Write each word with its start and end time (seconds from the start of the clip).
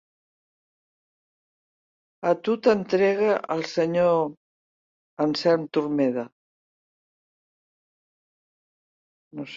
A 2.29 2.31
tu 2.47 2.55
t'entregue 2.67 3.35
al 3.57 3.61
senyor 3.73 4.17
Anselm 5.27 5.67
Turmeda. 5.77 6.27